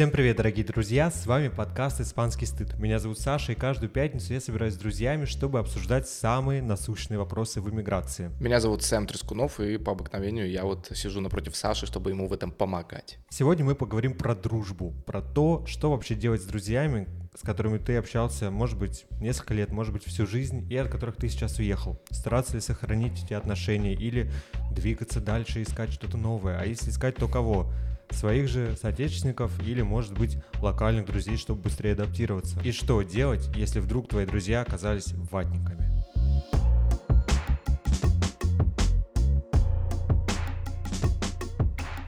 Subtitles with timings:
[0.00, 1.10] Всем привет, дорогие друзья!
[1.10, 2.78] С вами подкаст «Испанский стыд».
[2.78, 7.60] Меня зовут Саша, и каждую пятницу я собираюсь с друзьями, чтобы обсуждать самые насущные вопросы
[7.60, 8.30] в иммиграции.
[8.40, 12.32] Меня зовут Сэм Трескунов, и по обыкновению я вот сижу напротив Саши, чтобы ему в
[12.32, 13.18] этом помогать.
[13.28, 17.06] Сегодня мы поговорим про дружбу, про то, что вообще делать с друзьями,
[17.38, 21.16] с которыми ты общался, может быть, несколько лет, может быть, всю жизнь, и от которых
[21.16, 22.00] ты сейчас уехал.
[22.08, 24.32] Стараться ли сохранить эти отношения или
[24.72, 26.58] двигаться дальше, искать что-то новое?
[26.58, 27.70] А если искать, то кого?
[28.12, 32.60] Своих же соотечественников или, может быть, локальных друзей, чтобы быстрее адаптироваться.
[32.62, 35.90] И что делать, если вдруг твои друзья оказались ватниками?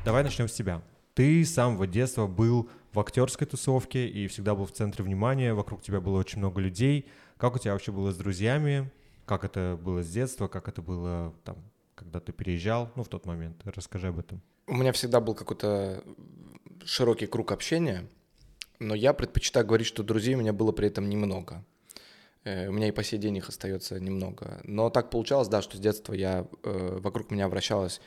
[0.04, 0.82] Давай начнем с тебя.
[1.14, 5.82] Ты с самого детства был в актерской тусовке и всегда был в центре внимания, вокруг
[5.82, 7.08] тебя было очень много людей.
[7.36, 8.90] Как у тебя вообще было с друзьями?
[9.24, 10.48] Как это было с детства?
[10.48, 11.56] Как это было там,
[12.02, 12.90] когда ты переезжал?
[12.96, 13.60] Ну, в тот момент.
[13.64, 14.40] Расскажи об этом.
[14.66, 16.02] У меня всегда был какой-то
[16.84, 18.08] широкий круг общения,
[18.78, 21.64] но я предпочитаю говорить, что друзей у меня было при этом немного.
[22.44, 24.60] Э, у меня и по сей день их остается немного.
[24.64, 28.00] Но так получалось, да, что с детства я, э, вокруг меня вращалось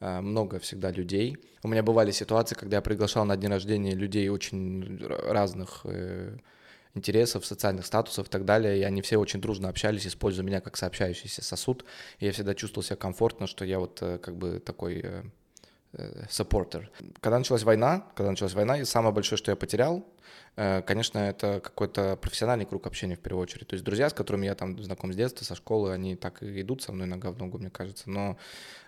[0.00, 1.36] э, много всегда людей.
[1.62, 5.84] У меня бывали ситуации, когда я приглашал на день рождения людей очень разных
[6.94, 10.76] интересов, социальных статусов и так далее, и они все очень дружно общались, используя меня как
[10.76, 11.84] сообщающийся сосуд,
[12.18, 15.04] и я всегда чувствовал себя комфортно, что я вот как бы такой
[16.30, 16.90] саппортер.
[17.20, 20.06] Когда началась война, когда началась война, и самое большое, что я потерял,
[20.56, 23.68] э, конечно, это какой-то профессиональный круг общения в первую очередь.
[23.68, 26.62] То есть друзья, с которыми я там знаком с детства, со школы, они так и
[26.62, 28.08] идут со мной нога в ногу, мне кажется.
[28.08, 28.38] Но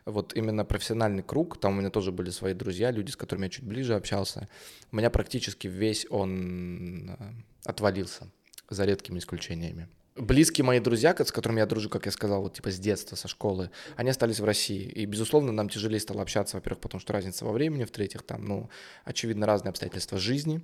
[0.07, 3.51] вот именно профессиональный круг, там у меня тоже были свои друзья, люди, с которыми я
[3.51, 4.49] чуть ближе общался,
[4.91, 7.17] у меня практически весь он э,
[7.65, 8.31] отвалился,
[8.71, 12.71] за редкими исключениями близкие мои друзья, с которыми я дружу, как я сказал, вот типа
[12.71, 14.83] с детства, со школы, они остались в России.
[14.83, 18.71] И, безусловно, нам тяжелее стало общаться, во-первых, потому что разница во времени, в-третьих, там, ну,
[19.05, 20.63] очевидно, разные обстоятельства жизни.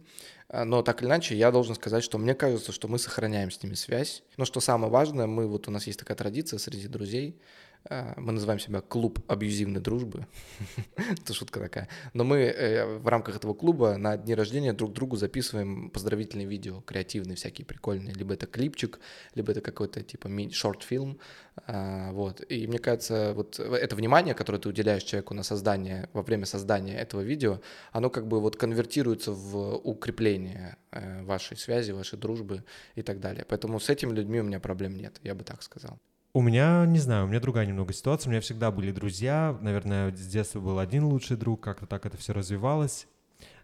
[0.49, 3.63] А, но так или иначе, я должен сказать, что мне кажется, что мы сохраняем с
[3.63, 4.23] ними связь.
[4.37, 7.41] Но что самое важное, мы вот у нас есть такая традиция среди друзей,
[7.89, 10.27] мы называем себя клуб абьюзивной дружбы.
[10.97, 11.89] Это шутка такая.
[12.13, 16.83] Но мы э, в рамках этого клуба на дни рождения друг другу записываем поздравительные видео,
[16.83, 18.15] креативные, всякие прикольные.
[18.15, 19.01] Либо это клипчик,
[19.35, 21.19] либо это какой-то типа шорт-фильм.
[21.67, 22.45] А, вот.
[22.49, 26.99] И мне кажется, вот это внимание, которое ты уделяешь человеку на создание, во время создания
[26.99, 27.61] этого видео,
[27.93, 32.63] оно как бы вот конвертируется в укрепление э, вашей связи, вашей дружбы
[32.95, 33.45] и так далее.
[33.49, 35.99] Поэтому с этими людьми у меня проблем нет, я бы так сказал.
[36.33, 38.29] У меня, не знаю, у меня другая немного ситуация.
[38.29, 39.59] У меня всегда были друзья.
[39.61, 43.09] Наверное, с детства был один лучший друг, как-то так это все развивалось.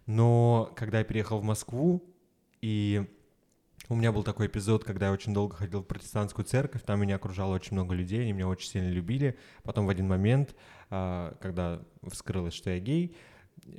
[0.05, 2.03] Но когда я переехал в Москву,
[2.61, 3.07] и
[3.87, 7.15] у меня был такой эпизод, когда я очень долго ходил в протестантскую церковь, там меня
[7.15, 9.37] окружало очень много людей, они меня очень сильно любили.
[9.63, 10.53] Потом в один момент,
[10.89, 13.15] а, когда вскрылось, что я гей,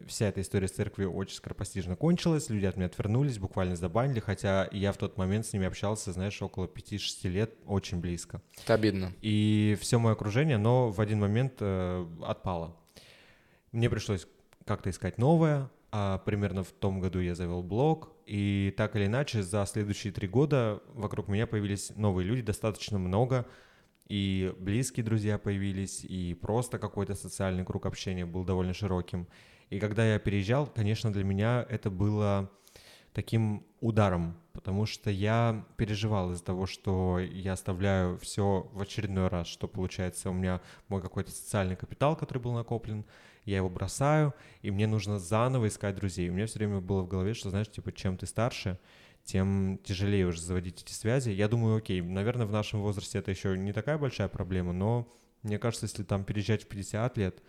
[0.06, 4.68] вся эта история с церковью очень скоропостижно кончилась, люди от меня отвернулись, буквально забанили, хотя
[4.72, 8.42] я в тот момент с ними общался, знаешь, около 5-6 лет, очень близко.
[8.64, 9.12] Это обидно.
[9.20, 12.76] И все мое окружение, но в один момент э, отпало.
[13.72, 14.26] Мне пришлось
[14.64, 19.42] как-то искать новое, а примерно в том году я завел блог, и так или иначе
[19.42, 23.46] за следующие три года вокруг меня появились новые люди, достаточно много,
[24.08, 29.28] и близкие друзья появились, и просто какой-то социальный круг общения был довольно широким.
[29.70, 32.50] И когда я переезжал, конечно, для меня это было
[33.12, 39.46] таким ударом, потому что я переживал из-за того, что я оставляю все в очередной раз,
[39.46, 43.04] что получается у меня мой какой-то социальный капитал, который был накоплен,
[43.44, 46.28] я его бросаю, и мне нужно заново искать друзей.
[46.28, 48.78] У меня все время было в голове, что, знаешь, типа, чем ты старше,
[49.28, 51.28] тем тяжелее уже заводить эти связи.
[51.28, 55.06] Я думаю, окей, наверное, в нашем возрасте это еще не такая большая проблема, но
[55.42, 57.42] мне кажется, если там переезжать в 50 лет,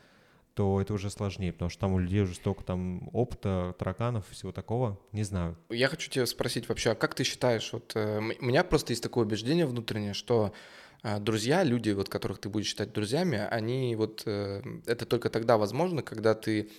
[0.56, 4.51] то это уже сложнее, потому что там у людей уже столько там опыта, тараканов, всего
[4.51, 5.57] такого, не знаю.
[5.69, 9.01] Я хочу тебя спросить вообще, а как ты считаешь, вот э, у меня просто есть
[9.01, 10.51] такое убеждение внутреннее, что
[11.03, 15.57] э, друзья, люди, вот которых ты будешь считать друзьями, они вот, э, это только тогда
[15.57, 16.69] возможно, когда ты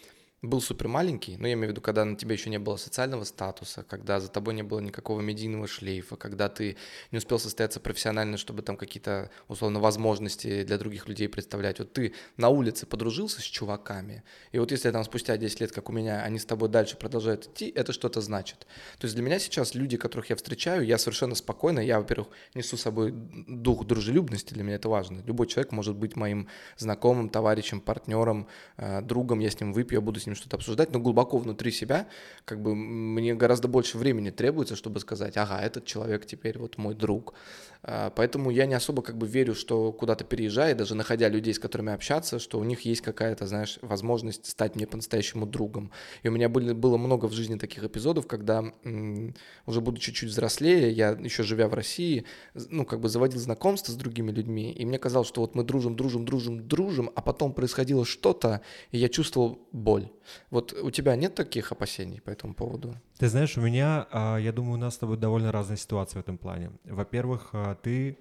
[0.43, 3.25] был супер маленький, но я имею в виду, когда на тебе еще не было социального
[3.25, 6.79] статуса, когда за тобой не было никакого медийного шлейфа, когда ты
[7.11, 11.79] не успел состояться профессионально, чтобы там какие-то, условно, возможности для других людей представлять.
[11.79, 14.23] Вот ты на улице подружился с чуваками,
[14.53, 17.47] и вот если там спустя 10 лет, как у меня, они с тобой дальше продолжают
[17.47, 18.67] идти, это что-то значит.
[18.99, 22.79] То есть для меня сейчас люди, которых я встречаю, я совершенно спокойно, я, во-первых, несу
[22.79, 25.23] с собой дух дружелюбности, для меня это важно.
[25.27, 26.49] Любой человек может быть моим
[26.79, 28.49] знакомым, товарищем, партнером,
[28.79, 31.39] э, другом, я с ним выпью, я буду с ним ним что-то обсуждать, но глубоко
[31.39, 32.09] внутри себя,
[32.45, 36.95] как бы мне гораздо больше времени требуется, чтобы сказать, ага, этот человек теперь вот мой
[36.95, 37.35] друг.
[37.83, 41.59] А, поэтому я не особо как бы верю, что куда-то переезжая, даже находя людей, с
[41.59, 45.91] которыми общаться, что у них есть какая-то, знаешь, возможность стать мне по-настоящему другом.
[46.23, 48.65] И у меня были, было много в жизни таких эпизодов, когда
[49.67, 52.25] уже буду чуть-чуть взрослее, я еще живя в России,
[52.55, 55.97] ну, как бы заводил знакомства с другими людьми, и мне казалось, что вот мы дружим,
[55.97, 58.61] дружим, дружим, дружим, а потом происходило что-то,
[58.91, 60.11] и я чувствовал боль.
[60.51, 62.95] Вот у тебя нет таких опасений по этому поводу?
[63.19, 66.25] Ты знаешь, у меня, а, я думаю, у нас с тобой довольно разная ситуация в
[66.25, 66.71] этом плане.
[66.85, 68.19] Во-первых, а, ты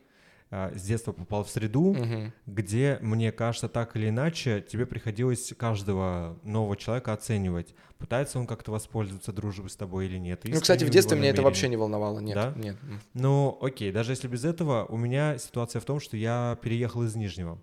[0.51, 2.31] а, с детства попал в среду, угу.
[2.47, 7.75] где, мне кажется, так или иначе, тебе приходилось каждого нового человека оценивать.
[7.99, 10.41] Пытается он как-то воспользоваться дружбой с тобой или нет.
[10.45, 12.19] Ну, кстати, в детстве меня это вообще не волновало.
[12.19, 12.53] Нет, да?
[12.55, 12.77] нет.
[13.13, 17.15] Ну, окей, даже если без этого, у меня ситуация в том, что я переехал из
[17.15, 17.59] Нижнего.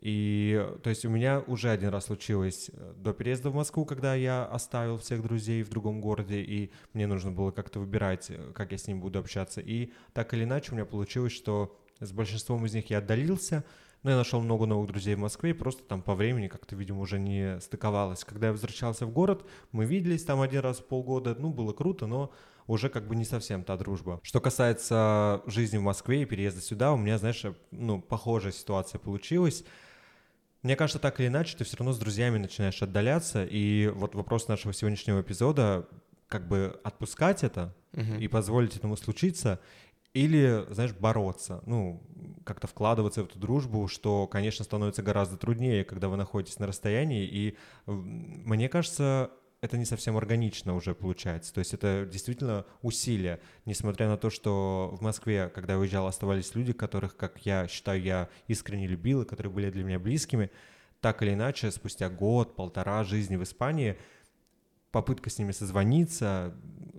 [0.00, 4.14] И, то есть, у меня уже один раз случилось э, до переезда в Москву, когда
[4.14, 8.70] я оставил всех друзей в другом городе, и мне нужно было как-то выбирать, э, как
[8.72, 9.60] я с ним буду общаться.
[9.60, 13.64] И так или иначе у меня получилось, что с большинством из них я отдалился,
[14.04, 17.00] но я нашел много новых друзей в Москве, и просто там по времени как-то, видимо,
[17.00, 18.24] уже не стыковалось.
[18.24, 22.06] Когда я возвращался в город, мы виделись там один раз в полгода, ну, было круто,
[22.06, 22.32] но
[22.68, 24.20] уже как бы не совсем та дружба.
[24.22, 29.64] Что касается жизни в Москве и переезда сюда, у меня, знаешь, ну, похожая ситуация получилась.
[30.62, 34.48] Мне кажется, так или иначе, ты все равно с друзьями начинаешь отдаляться, и вот вопрос
[34.48, 35.88] нашего сегодняшнего эпизода
[36.26, 38.20] как бы отпускать это uh-huh.
[38.20, 39.60] и позволить этому случиться,
[40.14, 42.02] или, знаешь, бороться, ну,
[42.44, 47.24] как-то вкладываться в эту дружбу, что, конечно, становится гораздо труднее, когда вы находитесь на расстоянии,
[47.26, 47.56] и
[47.86, 51.52] мне кажется, это не совсем органично уже получается.
[51.52, 56.54] То есть это действительно усилие, несмотря на то, что в Москве, когда я уезжал, оставались
[56.54, 60.50] люди, которых, как я считаю, я искренне любил, и которые были для меня близкими,
[61.00, 63.98] так или иначе, спустя год, полтора жизни в Испании,
[64.92, 66.54] попытка с ними созвониться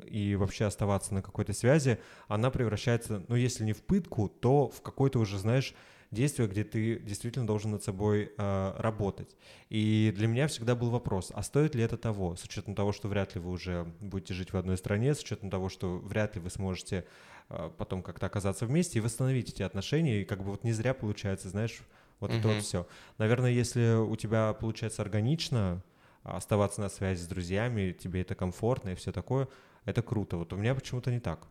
[0.06, 4.82] и вообще оставаться на какой-то связи, она превращается, ну, если не в пытку, то в
[4.82, 5.74] какой-то уже, знаешь,
[6.12, 9.36] действие, где ты действительно должен над собой э, работать.
[9.70, 13.08] И для меня всегда был вопрос, а стоит ли это того, с учетом того, что
[13.08, 16.42] вряд ли вы уже будете жить в одной стране, с учетом того, что вряд ли
[16.42, 17.06] вы сможете
[17.50, 20.94] э, потом как-то оказаться вместе и восстановить эти отношения, и как бы вот не зря
[20.94, 21.80] получается, знаешь,
[22.20, 22.40] вот uh-huh.
[22.40, 22.88] это вот все.
[23.18, 25.84] Наверное, если у тебя получается органично
[26.24, 29.48] оставаться на связи с друзьями, тебе это комфортно и все такое,
[29.86, 30.38] это круто.
[30.38, 31.48] Вот у меня почему-то не так.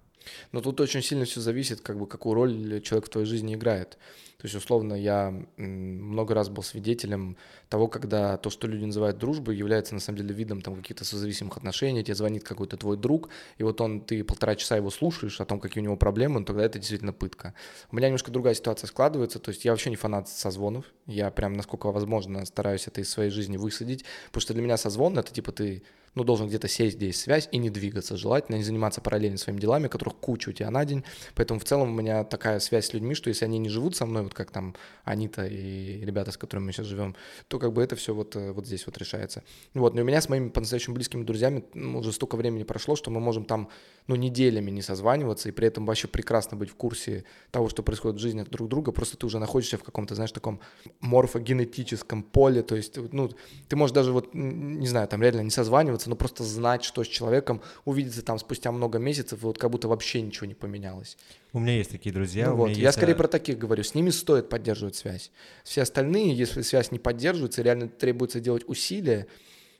[0.52, 3.98] Но тут очень сильно все зависит, как бы, какую роль человек в твоей жизни играет.
[4.38, 7.36] То есть, условно, я много раз был свидетелем
[7.68, 11.56] того, когда то, что люди называют дружбой, является на самом деле видом там каких-то созависимых
[11.56, 15.44] отношений, тебе звонит какой-то твой друг, и вот он, ты полтора часа его слушаешь о
[15.44, 17.52] том, какие у него проблемы, ну, тогда это действительно пытка.
[17.90, 21.54] У меня немножко другая ситуация складывается, то есть я вообще не фанат созвонов, я прям,
[21.54, 25.50] насколько возможно, стараюсь это из своей жизни высадить, потому что для меня созвон— это типа
[25.50, 25.82] ты
[26.18, 28.16] ну, должен где-то сесть, где есть связь, и не двигаться.
[28.16, 31.04] Желательно не заниматься параллельно своими делами, которых куча у тебя на день.
[31.36, 34.04] Поэтому в целом у меня такая связь с людьми, что если они не живут со
[34.04, 34.74] мной, вот как там
[35.04, 37.14] Анита и ребята, с которыми мы сейчас живем,
[37.46, 39.44] то как бы это все вот, э, вот здесь вот решается.
[39.74, 43.12] Вот, но у меня с моими по-настоящему близкими друзьями ну, уже столько времени прошло, что
[43.12, 43.68] мы можем там,
[44.08, 48.16] ну, неделями не созваниваться, и при этом вообще прекрасно быть в курсе того, что происходит
[48.16, 50.58] в жизни друг друга, просто ты уже находишься в каком-то, знаешь, таком
[51.00, 53.30] морфогенетическом поле, то есть, ну,
[53.68, 57.06] ты можешь даже вот, не знаю, там реально не созваниваться, но просто знать, что с
[57.06, 61.16] человеком, увидеться там спустя много месяцев, и вот как будто вообще ничего не поменялось.
[61.52, 62.50] У меня есть такие друзья.
[62.50, 63.84] Ну вот, я скорее про таких говорю.
[63.84, 65.30] С ними стоит поддерживать связь.
[65.64, 69.26] Все остальные, если связь не поддерживается, реально требуется делать усилия,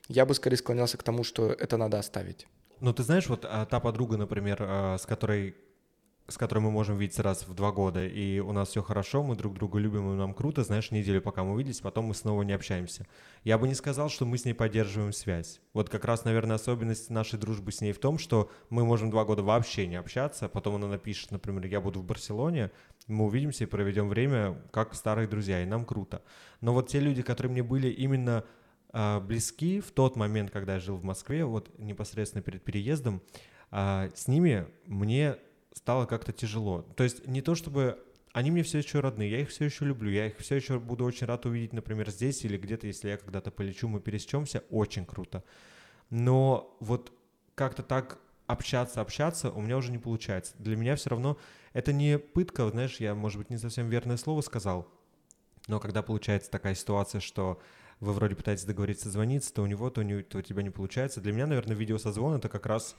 [0.07, 2.47] я бы скорее склонялся к тому, что это надо оставить.
[2.79, 5.55] Ну, ты знаешь, вот а, та подруга, например, а, с которой
[6.31, 9.35] с которой мы можем видеться раз в два года, и у нас все хорошо, мы
[9.35, 12.53] друг друга любим, и нам круто, знаешь, неделю пока мы увиделись, потом мы снова не
[12.53, 13.07] общаемся.
[13.43, 15.61] Я бы не сказал, что мы с ней поддерживаем связь.
[15.73, 19.25] Вот как раз, наверное, особенность нашей дружбы с ней в том, что мы можем два
[19.25, 22.71] года вообще не общаться, потом она напишет, например, я буду в Барселоне,
[23.07, 26.21] мы увидимся и проведем время как старые друзья, и нам круто.
[26.61, 28.43] Но вот те люди, которые мне были именно
[28.93, 33.21] э, близки в тот момент, когда я жил в Москве, вот непосредственно перед переездом,
[33.71, 35.37] э, с ними мне
[35.79, 36.81] стало как-то тяжело.
[36.97, 40.11] То есть не то чтобы они мне все еще родные, я их все еще люблю,
[40.11, 43.49] я их все еще буду очень рад увидеть, например, здесь или где-то, если я когда-то
[43.49, 45.41] полечу, мы пересечемся, очень круто.
[46.09, 47.13] Но вот
[47.55, 50.53] как-то так общаться, общаться у меня уже не получается.
[50.59, 51.37] Для меня все равно
[51.71, 54.91] это не пытка, знаешь, я, может быть, не совсем верное слово сказал,
[55.67, 57.61] но когда получается такая ситуация, что
[58.01, 61.21] вы вроде пытаетесь договориться звониться, то у него, то, не, то у тебя не получается.
[61.21, 62.97] Для меня, наверное, видеосозвон— это как раз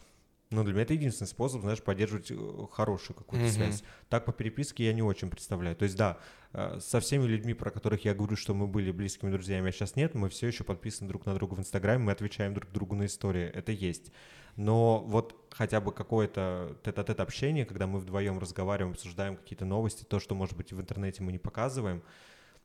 [0.51, 3.51] Ну, для меня это единственный способ, знаешь, поддерживать э, хорошую какую-то mm-hmm.
[3.51, 3.85] связь.
[4.09, 5.77] Так по переписке я не очень представляю.
[5.77, 6.19] То есть, да,
[6.53, 9.95] э, со всеми людьми, про которых я говорю, что мы были близкими друзьями, а сейчас
[9.95, 13.07] нет, мы все еще подписаны друг на друга в Инстаграме, мы отвечаем друг другу на
[13.07, 13.45] истории.
[13.45, 14.11] Это есть.
[14.57, 20.19] Но вот хотя бы какое-то тет-а-тет общение, когда мы вдвоем разговариваем, обсуждаем какие-то новости, то,
[20.19, 22.03] что, может быть, в интернете мы не показываем,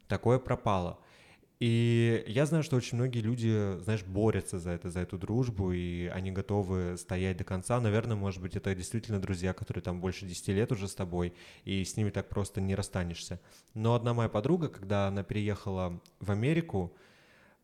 [0.07, 0.99] такое пропало.
[1.59, 6.07] И я знаю, что очень многие люди, знаешь, борются за это, за эту дружбу, и
[6.07, 7.79] они готовы стоять до конца.
[7.79, 11.33] Наверное, может быть, это действительно друзья, которые там больше 10 лет уже с тобой,
[11.63, 13.39] и с ними так просто не расстанешься.
[13.73, 16.93] Но одна моя подруга, когда она переехала в Америку,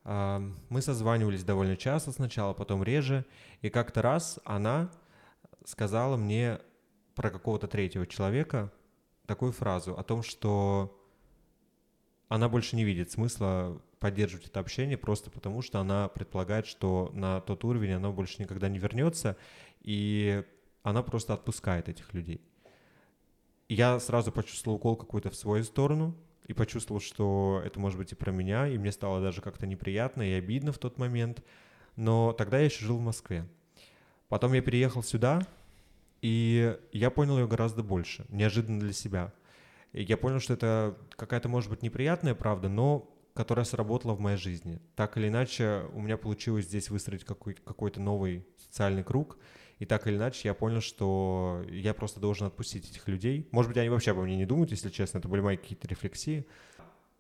[0.04, 3.26] а, мы созванивались довольно часто сначала, потом реже,
[3.62, 4.90] и как-то раз она
[5.66, 6.60] сказала мне
[7.14, 8.72] про какого-то третьего человека
[9.26, 10.98] такую фразу о том, что
[12.32, 17.42] она больше не видит смысла поддерживать это общение просто потому, что она предполагает, что на
[17.42, 19.36] тот уровень оно больше никогда не вернется,
[19.82, 20.46] и
[20.82, 22.40] она просто отпускает этих людей.
[23.68, 26.16] я сразу почувствовал укол какой-то в свою сторону,
[26.48, 30.22] и почувствовал, что это может быть и про меня, и мне стало даже как-то неприятно
[30.22, 31.44] и обидно в тот момент.
[31.98, 33.46] Но тогда я еще жил в Москве.
[34.30, 35.46] Потом я переехал сюда,
[36.22, 39.34] и я понял ее гораздо больше, неожиданно для себя.
[39.94, 44.38] И я понял, что это какая-то, может быть, неприятная правда, но которая сработала в моей
[44.38, 44.82] жизни.
[44.96, 49.38] Так или иначе, у меня получилось здесь выстроить какой- какой-то новый социальный круг,
[49.80, 53.48] и так или иначе я понял, что я просто должен отпустить этих людей.
[53.52, 56.46] Может быть, они вообще обо мне не думают, если честно, это были мои какие-то рефлексии.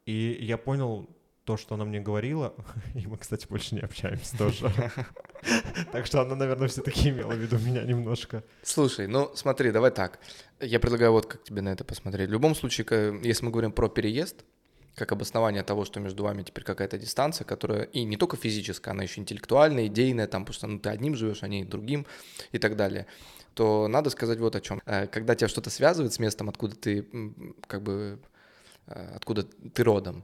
[0.06, 1.10] И я понял
[1.46, 2.54] то, что она мне говорила,
[2.96, 4.72] и мы, кстати, больше не общаемся тоже.
[5.92, 8.44] Так что она, наверное, все-таки имела в виду меня немножко.
[8.62, 10.20] Слушай, ну смотри, давай так.
[10.60, 12.30] Я предлагаю вот как тебе на это посмотреть.
[12.30, 14.46] В любом случае, если мы говорим про переезд,
[14.96, 19.04] как обоснование того, что между вами теперь какая-то дистанция, которая и не только физическая, она
[19.04, 22.06] еще интеллектуальная, идейная, там, потому что ну, ты одним живешь, а не другим
[22.52, 23.08] и так далее,
[23.54, 24.82] то надо сказать вот о чем.
[24.86, 27.08] Э, когда тебя что-то связывает с местом, откуда ты
[27.68, 28.20] как бы
[28.88, 30.24] э, откуда ты родом,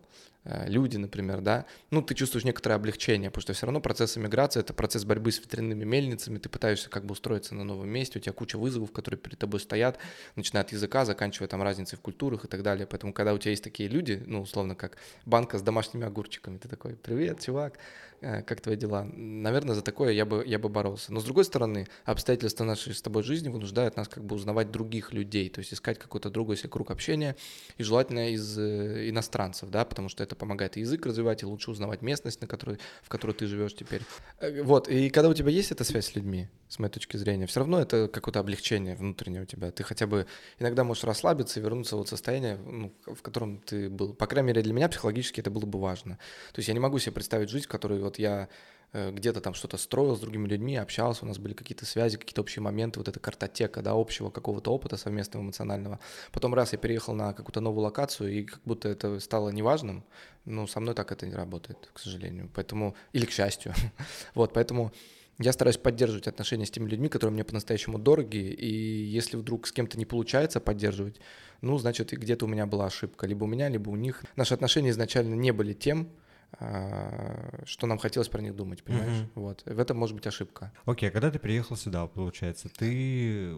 [0.68, 4.74] люди, например, да, ну, ты чувствуешь некоторое облегчение, потому что все равно процесс эмиграции— это
[4.74, 8.34] процесс борьбы с ветряными мельницами, ты пытаешься как бы устроиться на новом месте, у тебя
[8.34, 9.98] куча вызовов, которые перед тобой стоят,
[10.36, 13.51] начиная от языка, заканчивая там разницей в культурах и так далее, поэтому когда у тебя
[13.51, 17.77] есть такие люди, ну, условно, как банка с домашними огурчиками, ты такой, привет, чувак,
[18.22, 19.04] Э, как твои дела?
[19.13, 21.13] Наверное, за такое я бы, я бы боролся.
[21.13, 25.13] Но с другой стороны, обстоятельства нашей с тобой жизни вынуждают нас как бы узнавать других
[25.13, 27.36] людей, то есть искать какой-то другой себе круг общения,
[27.77, 32.01] и желательно из э, иностранцев, да, потому что это помогает язык развивать, и лучше узнавать
[32.01, 34.01] местность, на которой, в которой ты живешь теперь.
[34.39, 37.46] Э, вот, и когда у тебя есть эта связь с людьми, с моей точки зрения,
[37.46, 39.72] все равно это какое-то облегчение внутреннее у тебя.
[39.72, 40.25] Ты хотя бы
[40.60, 44.13] иногда можешь расслабиться и вернуться в вот состояние, ну, в котором ты был.
[44.13, 46.17] По крайней мере, для меня психологически это было бы важно.
[46.53, 48.50] То есть я не могу себе представить жизнь, в которой вот я
[48.94, 52.62] где-то там что-то строил с другими людьми, общался, у нас были какие-то связи, какие-то общие
[52.63, 56.00] моменты, вот эта картотека, да, общего какого-то опыта совместного эмоционального.
[56.32, 60.03] Потом раз я переехал на какую-то новую локацию, и как будто это стало неважным,
[60.46, 62.50] ну, со мной так это не работает, к сожалению.
[62.53, 63.74] Поэтому, или к счастью.
[64.34, 64.94] вот, поэтому
[65.39, 69.72] я стараюсь поддерживать отношения с теми людьми, которые мне по-настоящему дороги, и если вдруг с
[69.72, 71.20] кем-то не получается поддерживать,
[71.62, 74.24] ну, значит, где-то у меня была ошибка, либо у меня, либо у них.
[74.36, 76.10] Наши отношения изначально не были тем,
[76.56, 79.24] что нам хотелось про них думать, понимаешь?
[79.24, 79.32] Mm-hmm.
[79.36, 79.63] Вот.
[79.66, 80.72] В этом может быть ошибка.
[80.86, 83.58] Окей, okay, а когда ты приехал сюда, получается, ты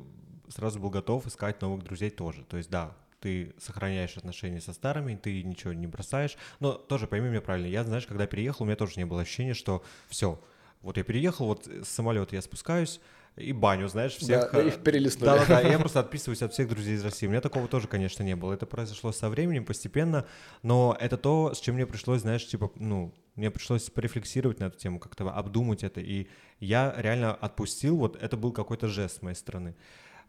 [0.49, 2.43] сразу был готов искать новых друзей тоже.
[2.43, 6.37] То есть, да, ты сохраняешь отношения со старыми, ты ничего не бросаешь.
[6.59, 9.53] Но тоже пойми меня правильно, я, знаешь, когда переехал, у меня тоже не было ощущения,
[9.53, 10.41] что все,
[10.81, 12.99] вот я переехал, вот с самолета я спускаюсь,
[13.39, 14.51] и баню, знаешь, всех...
[14.51, 15.29] Да, их перелистнули.
[15.29, 17.27] Да, да, да, я просто отписываюсь от всех друзей из России.
[17.27, 18.53] У меня такого тоже, конечно, не было.
[18.53, 20.25] Это произошло со временем, постепенно,
[20.61, 24.77] но это то, с чем мне пришлось, знаешь, типа, ну, мне пришлось порефлексировать на эту
[24.77, 26.27] тему, как-то обдумать это, и
[26.59, 29.75] я реально отпустил, вот это был какой-то жест с моей стороны.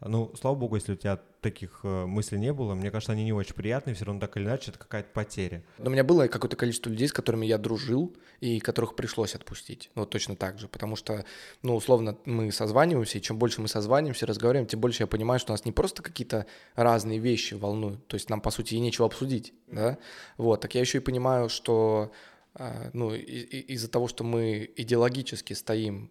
[0.02, 3.32] Ну, слава богу, если у тебя таких э, мыслей не было, мне кажется, они не
[3.32, 5.62] очень приятные, все равно так или иначе это какая-то потеря.
[5.78, 9.90] Но у меня было какое-то количество людей, с которыми я дружил, и которых пришлось отпустить.
[9.94, 11.24] Ну, точно так же, потому что,
[11.62, 15.52] ну, условно, мы созваниваемся, и чем больше мы созваниваемся, разговариваем, тем больше я понимаю, что
[15.52, 19.52] нас не просто какие-то разные вещи волнуют, то есть нам, по сути, и нечего обсудить,
[19.66, 19.98] да,
[20.38, 22.10] вот, так я еще и понимаю, что
[22.54, 26.10] а, ну, из-за того, что мы идеологически стоим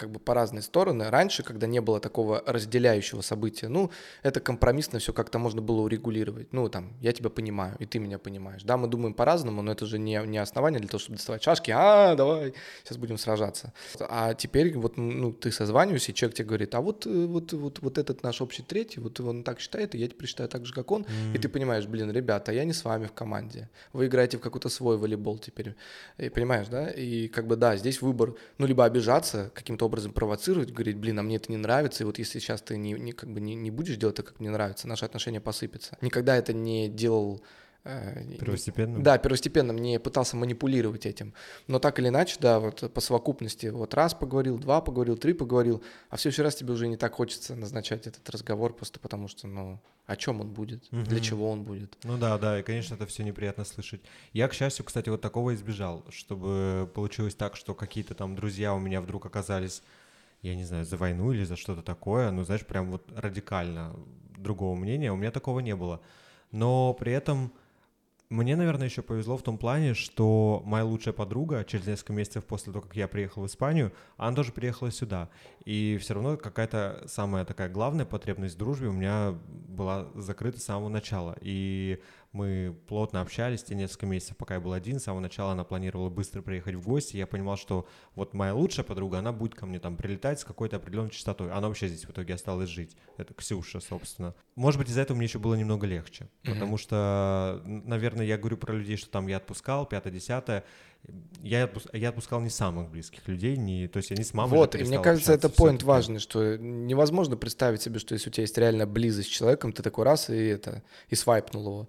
[0.00, 3.90] как бы по разные стороны, раньше, когда не было такого разделяющего события, ну,
[4.22, 6.52] это компромиссно все как-то можно было урегулировать.
[6.52, 8.62] Ну, там, я тебя понимаю, и ты меня понимаешь.
[8.64, 11.70] Да, мы думаем по-разному, но это же не, не основание для того, чтобы доставать шашки,
[11.70, 13.72] а, давай, сейчас будем сражаться.
[14.00, 17.98] А теперь вот, ну, ты созваниваешься, и человек тебе говорит, а вот, вот, вот, вот
[17.98, 20.90] этот наш общий третий, вот он так считает, и я теперь считаю так же, как
[20.90, 21.34] он, mm-hmm.
[21.34, 24.68] и ты понимаешь, блин, ребята, я не с вами в команде, вы играете в какой-то
[24.68, 25.74] свой волейбол теперь, теперь.
[26.18, 26.88] И, понимаешь, да?
[26.90, 31.22] И как бы, да, здесь выбор, ну, либо обижаться, каким-то образом провоцировать, говорить, блин, а
[31.22, 33.70] мне это не нравится, и вот если сейчас ты не, не, как бы не, не
[33.70, 35.98] будешь делать так, как мне нравится, наши отношения посыпятся.
[36.00, 37.42] Никогда это не делал
[37.84, 39.02] первостепенным?
[39.02, 41.34] Да, первостепенным, не пытался манипулировать этим.
[41.66, 45.82] Но так или иначе, да, вот по совокупности, вот раз поговорил, два поговорил, три поговорил,
[46.08, 49.46] а в следующий раз тебе уже не так хочется назначать этот разговор, просто потому что,
[49.46, 51.02] ну, о чем он будет, угу.
[51.02, 51.96] для чего он будет.
[52.04, 54.00] Ну да, да, и, конечно, это все неприятно слышать.
[54.32, 58.78] Я, к счастью, кстати, вот такого избежал, чтобы получилось так, что какие-то там друзья у
[58.78, 59.82] меня вдруг оказались
[60.42, 63.94] я не знаю, за войну или за что-то такое, ну, знаешь, прям вот радикально
[64.38, 66.00] другого мнения, у меня такого не было.
[66.50, 67.52] Но при этом
[68.30, 72.72] мне, наверное, еще повезло в том плане, что моя лучшая подруга через несколько месяцев после
[72.72, 75.28] того, как я приехал в Испанию, она тоже приехала сюда.
[75.64, 80.64] И все равно какая-то самая такая главная потребность в дружбе у меня была закрыта с
[80.64, 81.36] самого начала.
[81.40, 82.00] И
[82.32, 85.00] мы плотно общались те несколько месяцев, пока я был один.
[85.00, 87.16] С самого начала она планировала быстро приехать в гости.
[87.16, 90.76] Я понимал, что вот моя лучшая подруга, она будет ко мне там прилетать с какой-то
[90.76, 91.50] определенной частотой.
[91.50, 92.96] Она вообще здесь в итоге осталась жить.
[93.16, 94.34] Это Ксюша, собственно.
[94.54, 96.24] Может быть, из-за этого мне еще было немного легче.
[96.24, 96.52] Mm-hmm.
[96.52, 100.64] Потому что, наверное, я говорю про людей, что там я отпускал, пятое-десятое
[101.42, 104.58] я, отпуск, я отпускал не самых близких людей, не, то есть не с мамой.
[104.58, 108.42] Вот, и мне кажется, это поинт важный, что невозможно представить себе, что если у тебя
[108.42, 111.88] есть реально близость с человеком, ты такой раз и это, и свайпнул его.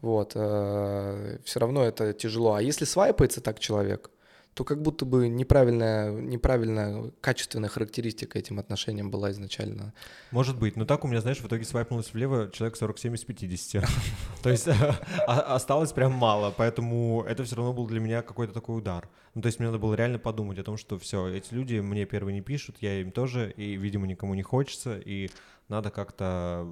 [0.00, 2.54] Вот, э, все равно это тяжело.
[2.54, 4.10] А если свайпается так человек,
[4.58, 9.94] то как будто бы неправильная, неправильная качественная характеристика этим отношениям была изначально.
[10.32, 13.84] Может быть, но так у меня, знаешь, в итоге свайпнулось влево человек 47 из 50.
[14.42, 18.78] То есть а, осталось прям мало, поэтому это все равно был для меня какой-то такой
[18.78, 19.08] удар.
[19.34, 22.04] Ну, то есть мне надо было реально подумать о том, что все, эти люди мне
[22.04, 25.30] первые не пишут, я им тоже, и, видимо, никому не хочется, и
[25.68, 26.66] надо как-то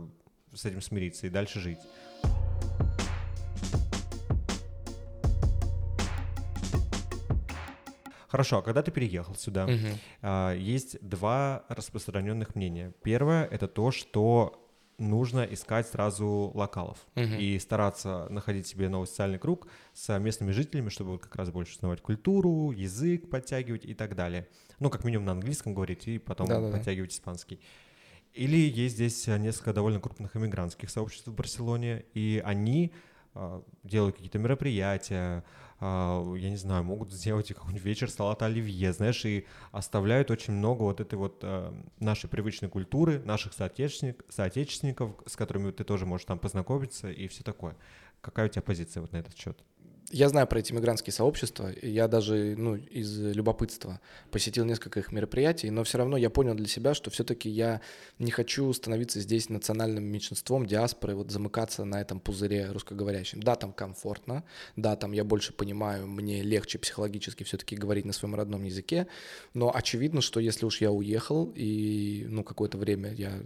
[0.53, 1.79] с этим смириться и дальше жить.
[8.37, 10.59] Хорошо, а когда ты переехал сюда, угу.
[10.59, 12.93] есть два распространенных мнения.
[13.03, 14.63] Первое это то, что
[14.99, 17.25] нужно искать сразу локалов угу.
[17.25, 21.77] и стараться находить себе новый социальный круг с местными жителями, чтобы вот как раз больше
[21.77, 24.47] узнавать культуру, язык подтягивать и так далее.
[24.81, 26.77] Ну, как минимум на английском говорить и потом Да-да-да.
[26.77, 27.59] подтягивать испанский.
[28.35, 32.93] Или есть здесь несколько довольно крупных иммигрантских сообществ в Барселоне, и они
[33.83, 35.45] делают какие-то мероприятия,
[35.79, 40.83] а, я не знаю, могут сделать какой-нибудь вечер салата оливье, знаешь, и оставляют очень много
[40.83, 46.25] вот этой вот э, нашей привычной культуры, наших соотечественник, соотечественников, с которыми ты тоже можешь
[46.25, 47.77] там познакомиться и все такое.
[48.23, 49.63] Какая у тебя позиция вот на этот счет?
[50.17, 54.01] Я знаю про эти мигрантские сообщества, я даже ну, из любопытства
[54.31, 57.83] посетил несколько их мероприятий, но все равно я понял для себя, что все-таки я
[58.19, 63.43] не хочу становиться здесь национальным меньшинством, диаспорой, вот замыкаться на этом пузыре русскоговорящем.
[63.43, 68.37] Да, там комфортно, да, там я больше понимаю, мне легче психологически все-таки говорить на своем
[68.37, 69.09] родном языке,
[69.53, 73.39] но очевидно, что если уж я уехал и ну какое-то время я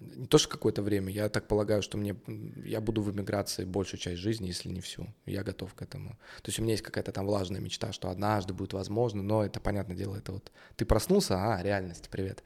[0.00, 2.16] не то, что какое-то время, я так полагаю, что мне,
[2.64, 5.06] я буду в эмиграции большую часть жизни, если не всю.
[5.26, 6.10] Я готов к этому.
[6.42, 9.60] То есть у меня есть какая-то там влажная мечта, что однажды будет возможно, но это,
[9.60, 12.42] понятное дело, это вот ты проснулся, а, реальность, привет.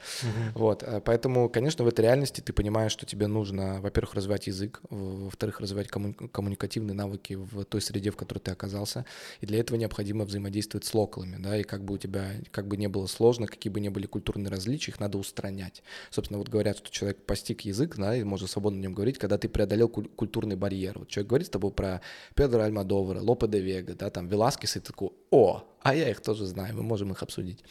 [0.54, 4.80] Вот, э, поэтому, конечно, в этой реальности ты понимаешь, что тебе нужно, во-первых, развивать язык,
[4.90, 9.04] во-вторых, развивать комму- коммуникативные навыки в той среде, в которой ты оказался,
[9.40, 12.76] и для этого необходимо взаимодействовать с локалами, да, и как бы у тебя, как бы
[12.76, 15.82] не было сложно, какие бы ни были культурные различия, их надо устранять.
[16.11, 19.37] Собственно, вот говорят, что человек постиг язык, да, и можно свободно на нем говорить, когда
[19.37, 20.99] ты преодолел культурный барьер.
[20.99, 22.01] Вот человек говорит с тобой про
[22.35, 26.20] Педро Альмадовара, Лопе де Вега, да, там, Веласкес, и ты такой, о, а я их
[26.20, 27.62] тоже знаю, мы можем их обсудить.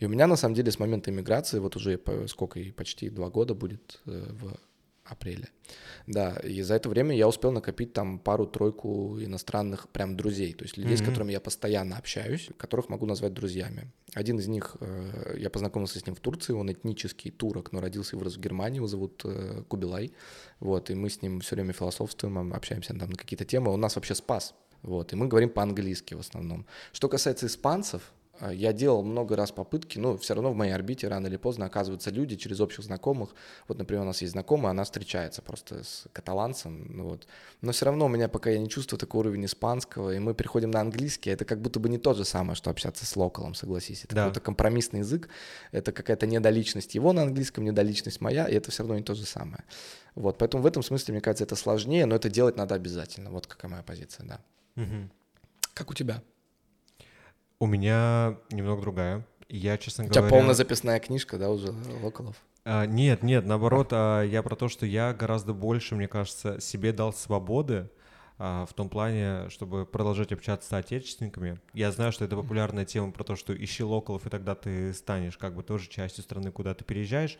[0.00, 3.28] И у меня, на самом деле, с момента иммиграции, вот уже сколько, и почти два
[3.28, 4.56] года будет э, в
[5.10, 5.48] апреле.
[6.06, 10.76] Да, и за это время я успел накопить там пару-тройку иностранных прям друзей, то есть
[10.76, 11.04] людей, mm-hmm.
[11.04, 13.92] с которыми я постоянно общаюсь, которых могу назвать друзьями.
[14.14, 18.16] Один из них, э, я познакомился с ним в Турции, он этнический турок, но родился
[18.16, 20.12] и вырос в Германии, его зовут э, Кубилай,
[20.58, 23.94] вот, и мы с ним все время философствуем, общаемся там на какие-то темы, он нас
[23.96, 26.66] вообще спас, вот, и мы говорим по-английски в основном.
[26.92, 28.12] Что касается испанцев,
[28.50, 32.10] я делал много раз попытки, но все равно в моей орбите рано или поздно оказываются
[32.10, 33.34] люди через общих знакомых.
[33.68, 37.26] Вот, например, у нас есть знакомая, она встречается просто с каталанцем, ну вот.
[37.60, 40.70] Но все равно у меня пока я не чувствую такой уровень испанского, и мы переходим
[40.70, 44.04] на английский, это как будто бы не то же самое, что общаться с локалом, согласись.
[44.04, 44.22] Это да.
[44.22, 45.28] какой-то компромиссный язык,
[45.72, 49.26] это какая-то недоличность его на английском, недоличность моя, и это все равно не то же
[49.26, 49.64] самое.
[50.14, 53.30] Вот, поэтому в этом смысле, мне кажется, это сложнее, но это делать надо обязательно.
[53.30, 54.40] Вот какая моя позиция, да.
[54.82, 55.10] Угу.
[55.74, 56.22] Как у тебя?
[57.60, 59.26] У меня немного другая.
[59.50, 60.22] Я, честно говоря...
[60.22, 62.36] У тебя полная записная книжка, да, уже Локолов?
[62.64, 66.94] А, нет, нет, наоборот, а, я про то, что я гораздо больше, мне кажется, себе
[66.94, 67.90] дал свободы
[68.38, 71.60] а, в том плане, чтобы продолжать общаться с отечественниками.
[71.74, 75.36] Я знаю, что это популярная тема про то, что ищи локалов, и тогда ты станешь
[75.36, 77.38] как бы тоже частью страны, куда ты переезжаешь.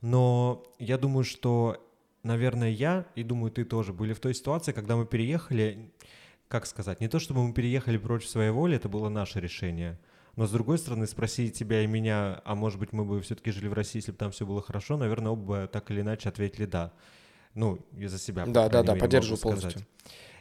[0.00, 1.86] Но я думаю, что,
[2.22, 5.92] наверное, я, и думаю, ты тоже, были в той ситуации, когда мы переехали,
[6.50, 9.98] как сказать, не то чтобы мы переехали против своей воли, это было наше решение.
[10.34, 13.68] Но с другой стороны, спросить тебя и меня, а может быть, мы бы все-таки жили
[13.68, 16.92] в России, если бы там все было хорошо, наверное, оба так или иначе ответили да.
[17.54, 18.46] Ну, из-за себя.
[18.46, 19.82] Да, да, да, поддерживаю полностью.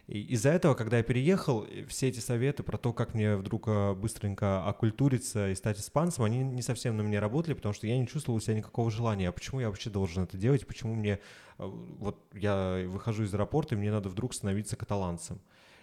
[0.08, 3.94] И из-за этого, когда я переехал, все эти советы про то, как мне вдруг а,
[3.94, 8.08] быстренько окультуриться и стать испанцем, они не совсем на меня работали, потому что я не
[8.08, 9.30] чувствовал у себя никакого желания.
[9.30, 10.66] А почему я вообще должен это делать?
[10.66, 11.20] Почему мне...
[11.60, 15.40] А, вот я выхожу из аэропорта, и мне надо вдруг становиться каталанцем.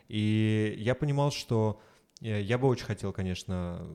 [0.08, 1.80] И я понимал, что
[2.20, 3.86] э, я бы очень хотел, конечно,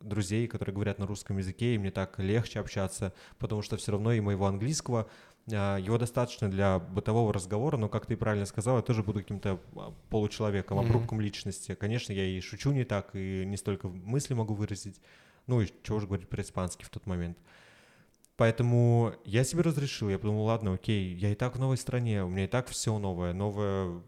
[0.00, 4.12] друзей, которые говорят на русском языке, и мне так легче общаться, потому что все равно
[4.12, 5.08] и моего английского
[5.52, 9.60] а, его достаточно для бытового разговора, но, как ты правильно сказал, я тоже буду каким-то
[9.76, 11.22] а, получеловеком, обрубком mm-hmm.
[11.22, 11.74] личности.
[11.74, 15.00] Конечно, я и шучу не так, и не столько мысли могу выразить.
[15.46, 17.36] Ну и чего же говорить по-испански в тот момент.
[18.36, 22.28] Поэтому я себе разрешил, я подумал, ладно, окей, я и так в новой стране, у
[22.28, 24.02] меня и так все новое, новое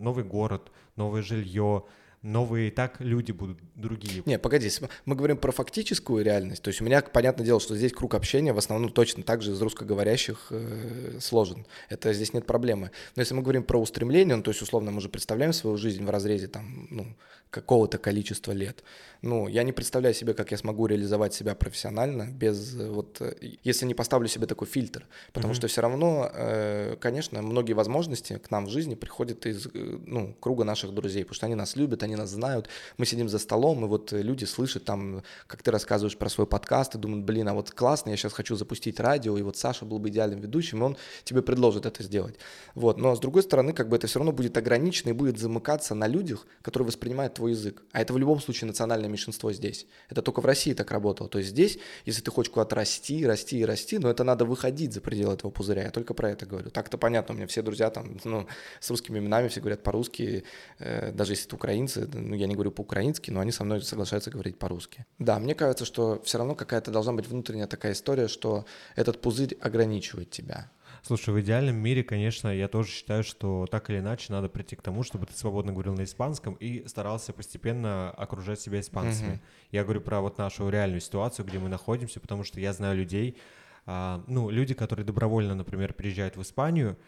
[0.00, 1.84] новый город, новое жилье,
[2.22, 4.22] новые и так люди будут другие.
[4.26, 4.70] Не, погоди,
[5.06, 6.62] мы говорим про фактическую реальность.
[6.62, 9.52] То есть у меня, понятное дело, что здесь круг общения в основном точно так же
[9.52, 11.66] из русскоговорящих э, сложен.
[11.88, 12.90] Это здесь нет проблемы.
[13.16, 16.04] Но если мы говорим про устремление, ну, то есть условно мы уже представляем свою жизнь
[16.04, 17.06] в разрезе там, ну,
[17.50, 18.84] какого-то количества лет.
[19.22, 23.34] Ну, я не представляю себе, как я смогу реализовать себя профессионально без э, вот, э,
[23.64, 25.56] если не поставлю себе такой фильтр, потому mm-hmm.
[25.56, 30.64] что все равно, э, конечно, многие возможности к нам в жизни приходят из, ну, круга
[30.64, 33.88] наших друзей, потому что они нас любят, они нас знают, мы сидим за столом, и
[33.88, 37.70] вот люди слышат там, как ты рассказываешь про свой подкаст, и думают, блин, а вот
[37.70, 40.96] классно, я сейчас хочу запустить радио, и вот Саша был бы идеальным ведущим, и он
[41.24, 42.36] тебе предложит это сделать.
[42.74, 45.94] Вот, но с другой стороны, как бы это все равно будет ограничено и будет замыкаться
[45.94, 47.82] на людях, которые воспринимают твой язык.
[47.92, 49.86] А это в любом случае национальное меньшинство здесь.
[50.08, 51.28] Это только в России так работало.
[51.28, 54.92] То есть здесь, если ты хочешь куда-то расти, расти и расти, но это надо выходить
[54.92, 55.84] за пределы этого пузыря.
[55.84, 56.70] Я только про это говорю.
[56.70, 58.46] Так-то понятно, у меня все друзья там, ну,
[58.80, 60.44] с русскими именами все говорят по-русски,
[60.78, 64.30] э, даже если это украинцы, ну, я не говорю по-украински, но они со мной соглашаются
[64.30, 65.06] говорить по-русски.
[65.18, 68.64] Да, мне кажется, что все равно какая-то должна быть внутренняя такая история, что
[68.96, 70.70] этот пузырь ограничивает тебя.
[71.02, 74.82] Слушай, в идеальном мире, конечно, я тоже считаю, что так или иначе надо прийти к
[74.82, 79.34] тому, чтобы ты свободно говорил на испанском и старался постепенно окружать себя испанцами.
[79.34, 79.40] Угу.
[79.72, 83.38] Я говорю про вот нашу реальную ситуацию, где мы находимся, потому что я знаю людей,
[83.86, 86.98] а, ну, люди, которые добровольно, например, приезжают в Испанию,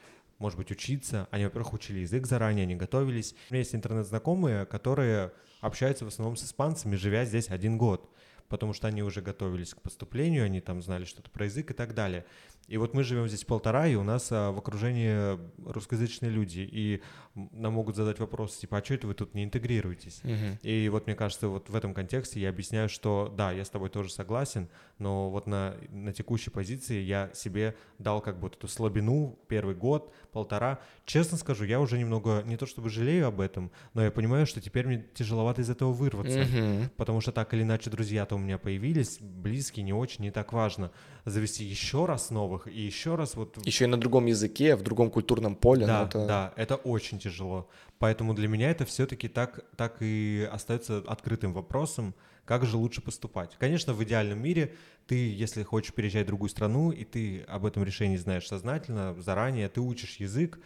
[0.43, 1.29] может быть, учиться.
[1.31, 3.35] Они, во-первых, учили язык заранее, они готовились.
[3.49, 8.11] У меня есть интернет-знакомые, которые общаются в основном с испанцами, живя здесь один год
[8.49, 11.95] потому что они уже готовились к поступлению, они там знали что-то про язык и так
[11.95, 12.27] далее.
[12.69, 17.01] И вот мы живем здесь полтора, и у нас а, в окружении русскоязычные люди, и
[17.35, 20.21] нам могут задать вопрос, типа, а что это вы тут не интегрируетесь?
[20.23, 20.59] Uh-huh.
[20.63, 23.89] И вот мне кажется, вот в этом контексте я объясняю, что да, я с тобой
[23.89, 24.69] тоже согласен,
[24.99, 29.75] но вот на, на текущей позиции я себе дал как бы вот эту слабину первый
[29.75, 30.81] год, полтора.
[31.05, 34.61] Честно скажу, я уже немного, не то чтобы жалею об этом, но я понимаю, что
[34.61, 36.91] теперь мне тяжеловато из этого вырваться, uh-huh.
[36.97, 40.91] потому что так или иначе друзья-то у меня появились, близкие, не очень, не так важно.
[41.25, 43.65] Завести еще раз новых и еще раз вот...
[43.65, 45.87] Еще и на другом языке, в другом культурном поле.
[45.87, 46.27] Да, это...
[46.27, 47.69] да, это очень тяжело.
[47.99, 53.57] Поэтому для меня это все-таки так, так и остается открытым вопросом, как же лучше поступать.
[53.59, 54.75] Конечно, в идеальном мире
[55.07, 59.69] ты, если хочешь переезжать в другую страну, и ты об этом решении знаешь сознательно, заранее,
[59.69, 60.59] ты учишь язык,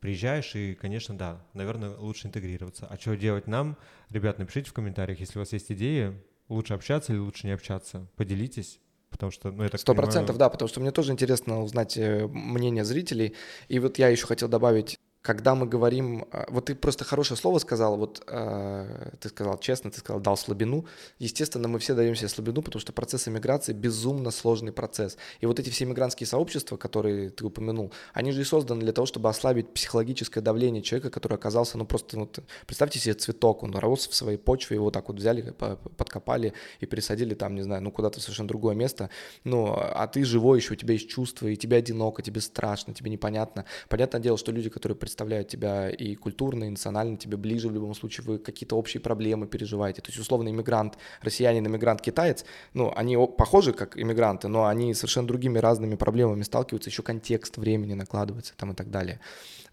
[0.00, 2.86] приезжаешь, и, конечно, да, наверное, лучше интегрироваться.
[2.86, 3.76] А что делать нам?
[4.10, 6.12] Ребят, напишите в комментариях, если у вас есть идеи,
[6.48, 8.06] лучше общаться или лучше не общаться.
[8.16, 8.80] Поделитесь.
[9.14, 12.84] Потому что, ну, это Сто процентов, да, потому что мне тоже интересно узнать э, мнение
[12.84, 13.34] зрителей.
[13.68, 17.58] И вот я еще хотел добавить когда мы говорим, а, вот ты просто хорошее слово
[17.58, 20.84] сказал, вот э, ты сказал честно, ты сказал дал слабину.
[21.18, 25.16] Естественно, мы все даем себе слабину, потому что процесс иммиграции безумно сложный процесс.
[25.40, 29.06] И вот эти все иммигрантские сообщества, которые ты упомянул, они же и созданы для того,
[29.06, 34.06] чтобы ослабить психологическое давление человека, который оказался, ну просто, вот, представьте себе цветок, он рос
[34.08, 35.54] в своей почве, его так вот взяли,
[35.96, 39.08] подкопали и пересадили там, не знаю, ну куда-то совершенно другое место.
[39.44, 43.10] Ну, а ты живой еще, у тебя есть чувства, и тебе одиноко, тебе страшно, тебе
[43.10, 43.64] непонятно.
[43.88, 47.94] Понятное дело, что люди, которые представляют тебя и культурно, и национально, тебе ближе в любом
[47.94, 50.02] случае, вы какие-то общие проблемы переживаете.
[50.02, 55.28] То есть, условно, иммигрант, россиянин, иммигрант, китаец, ну, они похожи как иммигранты, но они совершенно
[55.28, 59.20] другими разными проблемами сталкиваются, еще контекст времени накладывается там и так далее.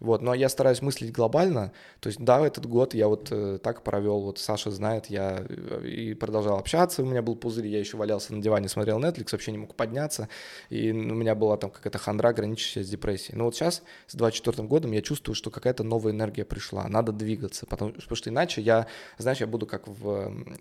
[0.01, 1.71] Вот, но я стараюсь мыслить глобально.
[1.99, 5.87] То есть, да, этот год я вот э, так провел, вот Саша знает, я э,
[5.87, 9.51] и продолжал общаться, у меня был пузырь, я еще валялся на диване, смотрел Netflix, вообще
[9.51, 10.27] не мог подняться,
[10.71, 13.37] и у меня была там какая-то хандра, граничащая с депрессией.
[13.37, 17.67] Но вот сейчас, с 24 годом, я чувствую что какая-то новая энергия пришла, надо двигаться,
[17.67, 18.87] потому, потому что иначе я,
[19.19, 20.07] знаешь, я буду как в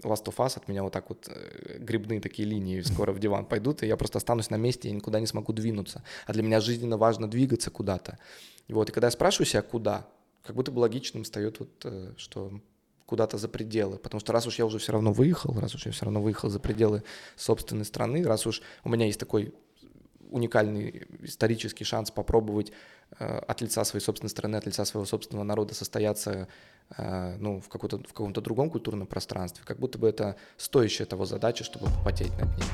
[0.04, 3.46] Last of Us, от меня вот так вот э, грибные такие линии скоро в диван
[3.46, 6.02] пойдут, и я просто останусь на месте и никуда не смогу двинуться.
[6.26, 8.18] А для меня жизненно важно двигаться куда-то.
[8.72, 10.08] Вот, и когда я спрашиваю себя, куда,
[10.42, 12.60] как будто бы логичным встает вот, э, что
[13.10, 13.98] куда-то за пределы.
[13.98, 16.48] Потому что раз уж я уже все равно выехал, раз уж я все равно выехал
[16.48, 17.02] за пределы
[17.34, 19.52] собственной страны, раз уж у меня есть такой
[20.30, 22.70] уникальный исторический шанс попробовать
[23.18, 26.46] э, от лица своей собственной страны, от лица своего собственного народа состояться
[26.96, 31.24] э, ну, в, каком-то, в каком-то другом культурном пространстве, как будто бы это стоящая того
[31.24, 32.66] задача, чтобы попотеть над ней.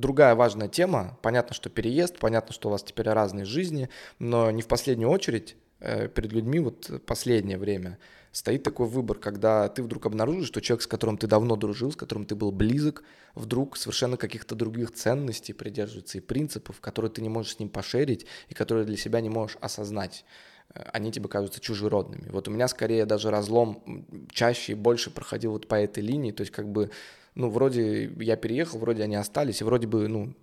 [0.00, 4.62] Другая важная тема, понятно, что переезд, понятно, что у вас теперь разные жизни, но не
[4.62, 7.98] в последнюю очередь э, перед людьми вот последнее время
[8.32, 11.96] стоит такой выбор, когда ты вдруг обнаружишь, что человек, с которым ты давно дружил, с
[11.96, 17.28] которым ты был близок, вдруг совершенно каких-то других ценностей придерживается и принципов, которые ты не
[17.28, 20.24] можешь с ним пошерить и которые для себя не можешь осознать.
[20.72, 22.30] Э, они тебе кажутся чужеродными.
[22.30, 26.40] Вот у меня скорее даже разлом чаще и больше проходил вот по этой линии, то
[26.40, 26.90] есть как бы
[27.34, 30.34] ну, вроде я переехал, вроде они остались, и вроде бы, ну,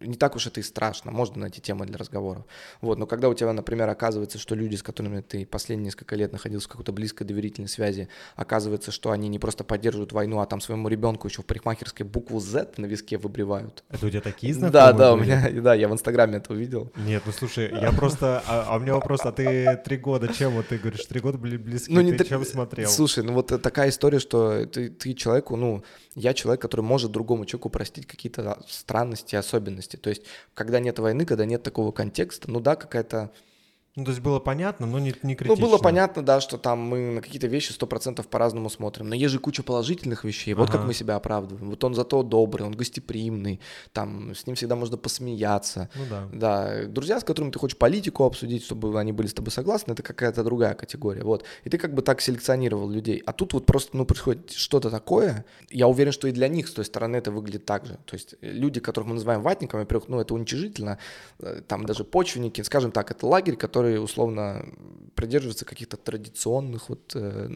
[0.00, 2.44] не так уж это и страшно, можно найти темы для разговоров.
[2.80, 6.32] Вот, но когда у тебя, например, оказывается, что люди, с которыми ты последние несколько лет
[6.32, 10.60] находился в какой-то близкой доверительной связи, оказывается, что они не просто поддерживают войну, а там
[10.60, 13.84] своему ребенку еще в парикмахерской букву Z на виске выбривают.
[13.88, 16.92] Это у тебя такие знакомые Да, да, у меня, да, я в Инстаграме это увидел.
[16.96, 20.52] Нет, ну слушай, я просто, а, а у меня вопрос, а ты три года чем,
[20.52, 22.28] вот ты говоришь, три года были близки, ну, не ты три...
[22.28, 22.88] чем смотрел?
[22.88, 25.82] Слушай, ну вот такая история, что ты, ты человеку, ну,
[26.14, 29.85] я человек, который может другому человеку простить какие-то странности, особенности.
[29.94, 30.22] То есть,
[30.54, 33.30] когда нет войны, когда нет такого контекста, ну да, какая-то
[33.96, 35.64] ну, то есть было понятно, но не, не критично.
[35.64, 39.08] Ну, было понятно, да, что там мы на какие-то вещи сто процентов по-разному смотрим.
[39.08, 40.52] Но есть же куча положительных вещей.
[40.52, 40.78] Вот ага.
[40.78, 41.70] как мы себя оправдываем.
[41.70, 43.58] Вот он зато добрый, он гостеприимный,
[43.94, 45.88] там с ним всегда можно посмеяться.
[45.94, 46.28] Ну да.
[46.30, 46.84] Да.
[46.88, 50.44] Друзья, с которыми ты хочешь политику обсудить, чтобы они были с тобой согласны, это какая-то
[50.44, 51.22] другая категория.
[51.22, 51.44] Вот.
[51.64, 53.22] И ты как бы так селекционировал людей.
[53.24, 55.46] А тут вот просто, ну, происходит что-то такое.
[55.70, 57.98] Я уверен, что и для них с той стороны это выглядит так же.
[58.04, 60.98] То есть люди, которых мы называем ватниками, во-первых, ну, это уничижительно.
[61.38, 64.66] Э, там даже почвенники, скажем так, это лагерь, который которые условно
[65.14, 67.48] придерживаются каких-то традиционных вот э,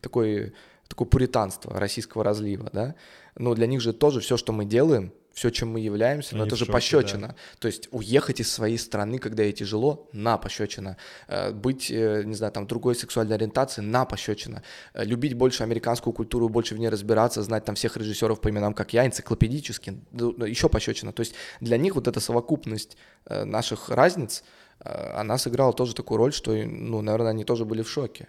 [0.00, 0.54] такой
[0.88, 2.94] такое пуританство российского разлива, да,
[3.36, 6.56] но для них же тоже все, что мы делаем, все, чем мы являемся, но это
[6.56, 7.28] же пощечина.
[7.28, 7.36] Да.
[7.58, 10.96] То есть уехать из своей страны, когда ей тяжело, на пощечина.
[11.28, 14.62] Э, быть, э, не знаю, там, другой сексуальной ориентации, на пощечина.
[14.94, 18.74] Э, любить больше американскую культуру, больше в ней разбираться, знать там всех режиссеров по именам,
[18.74, 21.12] как я, энциклопедически, еще пощечина.
[21.12, 22.96] То есть для них вот эта совокупность
[23.28, 24.44] наших разниц,
[24.84, 28.28] она сыграла тоже такую роль, что, ну, наверное, они тоже были в шоке.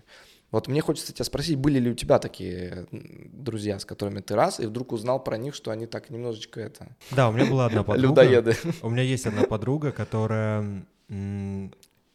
[0.52, 4.60] Вот мне хочется тебя спросить, были ли у тебя такие друзья, с которыми ты раз,
[4.60, 6.96] и вдруг узнал про них, что они так немножечко это...
[7.10, 8.22] Да, у меня была одна подруга.
[8.22, 8.56] Людоеды.
[8.84, 10.86] У меня есть одна подруга, которая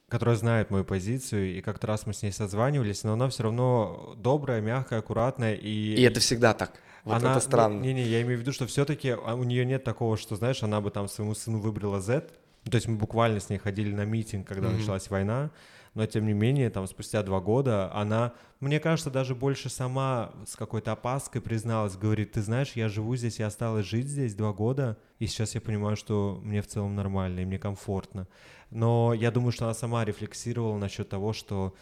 [0.08, 4.14] которая знает мою позицию, и как-то раз мы с ней созванивались, но она все равно
[4.16, 5.96] добрая, мягкая, аккуратная и...
[5.96, 6.72] И это всегда так.
[7.04, 7.80] Вот она, это странно.
[7.80, 10.90] Не-не, я имею в виду, что все-таки у нее нет такого, что, знаешь, она бы
[10.90, 12.28] там своему сыну выбрала Z.
[12.70, 14.78] То есть мы буквально с ней ходили на митинг, когда mm-hmm.
[14.78, 15.50] началась война
[15.98, 20.54] но тем не менее, там, спустя два года она, мне кажется, даже больше сама с
[20.54, 24.96] какой-то опаской призналась, говорит, ты знаешь, я живу здесь, я осталась жить здесь два года,
[25.18, 28.28] и сейчас я понимаю, что мне в целом нормально, и мне комфортно.
[28.70, 31.74] Но я думаю, что она сама рефлексировала насчет того, что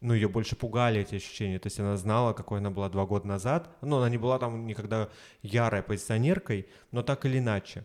[0.00, 1.58] ну, ее больше пугали эти ощущения.
[1.58, 3.68] То есть она знала, какой она была два года назад.
[3.82, 5.10] Ну, она не была там никогда
[5.42, 7.84] ярой оппозиционеркой, но так или иначе.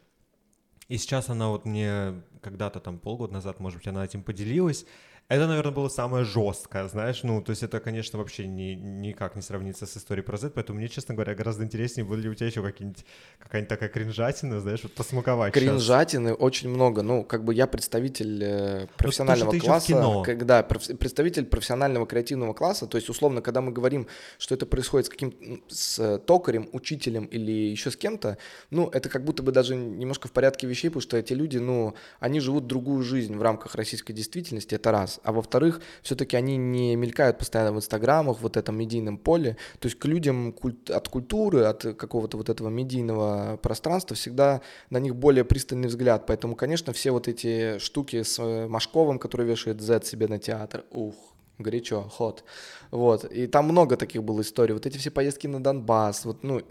[0.87, 4.85] И сейчас она вот мне когда-то там полгода назад, может быть, она этим поделилась.
[5.29, 9.41] Это, наверное, было самое жесткое, знаешь, ну, то есть это, конечно, вообще ни, никак не
[9.41, 12.47] сравнится с историей про Z, поэтому мне, честно говоря, гораздо интереснее, были ли у тебя
[12.47, 13.03] еще какие-нибудь,
[13.37, 16.39] какая-нибудь такая кринжатина, знаешь, вот посмаковать Кринжатины сейчас.
[16.39, 20.23] очень много, ну, как бы я представитель э, ну, профессионального ну, класса, кино.
[20.23, 25.09] когда представитель профессионального креативного класса, то есть, условно, когда мы говорим, что это происходит с
[25.09, 28.37] каким с токарем, учителем или еще с кем-то,
[28.69, 31.95] ну, это как будто бы даже немножко в порядке вещей, потому что эти люди, ну,
[32.21, 35.16] они живут другую жизнь в рамках российской действительности, это раз.
[35.23, 39.57] А во-вторых, все-таки они не мелькают постоянно в инстаграмах, вот этом медийном поле.
[39.79, 44.99] То есть к людям культ, от культуры, от какого-то вот этого медийного пространства всегда на
[44.99, 46.25] них более пристальный взгляд.
[46.27, 50.85] Поэтому, конечно, все вот эти штуки с э, Машковым, который вешает Z себе на театр,
[50.91, 51.26] ух,
[51.57, 52.43] горячо, ход.
[52.91, 53.25] Вот.
[53.25, 54.73] И там много таких было историй.
[54.73, 56.25] Вот эти все поездки на Донбасс.
[56.25, 56.61] Вот, ну,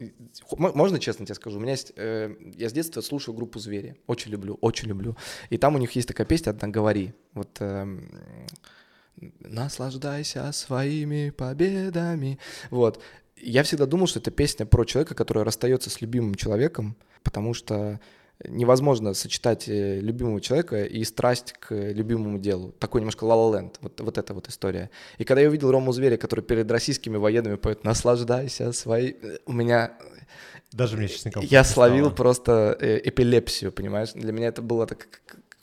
[0.59, 1.59] можно честно тебе скажу?
[1.59, 1.92] У меня есть...
[1.96, 3.96] Э, я с детства слушаю группу «Звери».
[4.07, 5.16] Очень люблю, очень люблю.
[5.51, 7.14] И там у них есть такая песня одна «Говори».
[7.35, 7.57] Вот...
[7.61, 7.87] Э,
[9.40, 12.38] наслаждайся своими победами.
[12.70, 13.03] Вот.
[13.37, 18.01] Я всегда думал, что это песня про человека, который расстается с любимым человеком, потому что
[18.44, 22.72] невозможно сочетать э, любимого человека и страсть к любимому делу.
[22.79, 24.90] Такой немножко ла-ла-ленд, вот, вот эта вот история.
[25.18, 29.92] И когда я увидел Рому Зверя, который перед российскими военными поет «Наслаждайся своей...» У меня...
[30.72, 34.12] Даже мне, честно Я словил просто э, эпилепсию, понимаешь?
[34.12, 35.09] Для меня это было так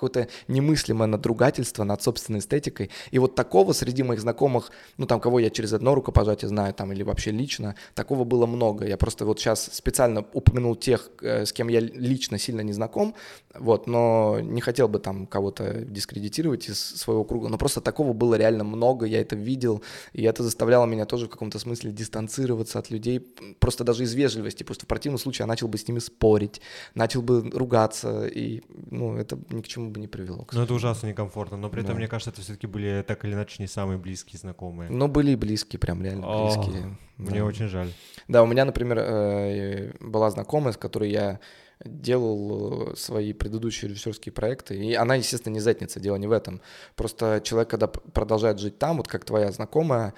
[0.04, 2.90] какое-то немыслимое надругательство над собственной эстетикой.
[3.12, 6.92] И вот такого среди моих знакомых, ну там, кого я через одно рукопожатие знаю, там,
[6.92, 8.86] или вообще лично, такого было много.
[8.86, 13.16] Я просто вот сейчас специально упомянул тех, э, с кем я лично сильно не знаком,
[13.54, 18.36] вот, но не хотел бы там кого-то дискредитировать из своего круга, но просто такого было
[18.36, 19.82] реально много, я это видел,
[20.14, 23.20] и это заставляло меня тоже в каком-то смысле дистанцироваться от людей,
[23.60, 26.62] просто даже из вежливости, что в противном случае я начал бы с ними спорить,
[26.96, 28.62] начал бы ругаться, и,
[28.92, 30.46] ну, это ни к чему бы не привело.
[30.52, 32.00] Ну, это ужасно некомфортно, но при этом, да.
[32.00, 34.90] мне кажется, это все-таки были так или иначе не самые близкие знакомые.
[34.90, 36.98] Ну, были близкие, прям реально О, близкие.
[37.18, 37.46] Мне да.
[37.46, 37.90] очень жаль.
[38.28, 41.40] Да, у меня, например, э, была знакомая, с которой я
[41.86, 46.62] делал э, свои предыдущие режиссерские проекты, и она, естественно, не задница, дело не в этом.
[46.96, 50.14] Просто человек, когда продолжает жить там, вот как твоя знакомая,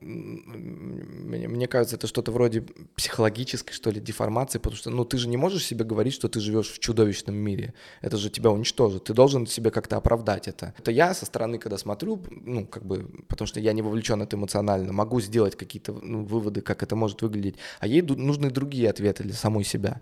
[0.00, 2.64] мне, мне кажется, это что-то вроде
[2.96, 6.40] психологической, что ли, деформации, потому что, ну, ты же не можешь себе говорить, что ты
[6.40, 7.74] живешь в чудовищном мире.
[8.00, 9.04] Это же тебя уничтожит.
[9.04, 10.74] Ты должен себе как-то оправдать это.
[10.78, 14.36] Это я со стороны, когда смотрю, ну, как бы, потому что я не вовлечен это
[14.36, 17.56] эмоционально, могу сделать какие-то ну, выводы, как это может выглядеть.
[17.78, 20.00] А ей нужны другие ответы для самой себя.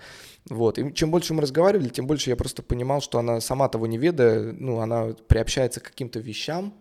[0.49, 0.79] Вот.
[0.79, 3.99] И чем больше мы разговаривали, тем больше я просто понимал, что она сама того не
[3.99, 6.73] ведая, ну, она приобщается к каким-то вещам,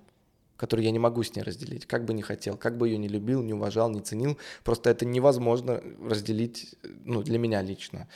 [0.61, 3.07] который я не могу с ней разделить, как бы не хотел, как бы ее не
[3.07, 4.37] любил, не уважал, не ценил.
[4.63, 8.07] Просто это невозможно разделить, ну, для меня лично.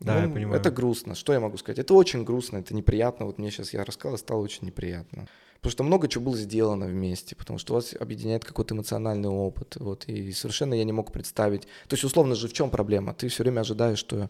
[0.00, 0.60] Да, ну, я понимаю.
[0.60, 1.14] Это грустно.
[1.14, 1.78] Что я могу сказать?
[1.78, 3.26] Это очень грустно, это неприятно.
[3.26, 5.28] Вот мне сейчас я рассказал, стало очень неприятно.
[5.60, 9.76] Потому что много чего было сделано вместе, потому что вас объединяет какой-то эмоциональный опыт.
[9.76, 11.62] Вот, и совершенно я не мог представить.
[11.86, 13.14] То есть, условно же, в чем проблема?
[13.14, 14.28] Ты все время ожидаешь, что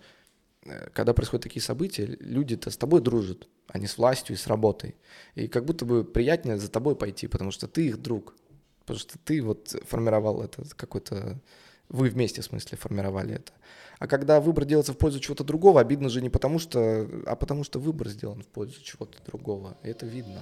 [0.93, 4.95] когда происходят такие события, люди-то с тобой дружат, а не с властью и с работой.
[5.35, 8.35] И как будто бы приятнее за тобой пойти, потому что ты их друг.
[8.81, 11.41] Потому что ты вот формировал это какой-то...
[11.89, 13.53] Вы вместе, в смысле, формировали это.
[13.99, 17.09] А когда выбор делается в пользу чего-то другого, обидно же не потому что...
[17.27, 19.77] А потому что выбор сделан в пользу чего-то другого.
[19.83, 20.41] И это видно.